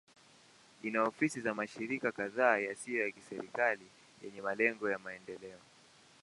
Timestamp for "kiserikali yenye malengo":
3.11-4.89